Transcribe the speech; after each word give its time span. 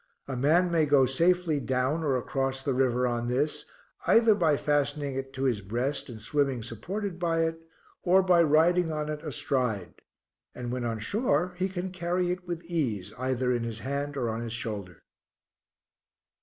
A 0.27 0.35
man 0.35 0.71
may 0.71 0.87
go 0.87 1.05
safely 1.05 1.59
down 1.59 2.03
or 2.03 2.15
across 2.17 2.63
the 2.63 2.73
river 2.73 3.05
on 3.05 3.27
this, 3.27 3.65
either 4.07 4.33
by 4.33 4.57
fastening 4.57 5.13
it 5.13 5.31
to 5.33 5.43
his 5.43 5.61
breast 5.61 6.09
and 6.09 6.19
swimming 6.19 6.63
supported 6.63 7.19
by 7.19 7.41
it, 7.43 7.61
or 8.01 8.23
by 8.23 8.41
riding 8.41 8.91
on 8.91 9.09
it 9.09 9.21
astride; 9.23 10.01
and 10.55 10.71
when 10.71 10.85
on 10.85 10.97
shore 10.97 11.53
he 11.55 11.69
can 11.69 11.91
carry 11.91 12.31
it 12.31 12.47
with 12.47 12.63
ease 12.63 13.13
either 13.19 13.51
in 13.51 13.63
his 13.63 13.81
hand 13.81 14.17
or 14.17 14.29
on 14.31 14.41
his 14.41 14.53
shoulder. 14.53 15.03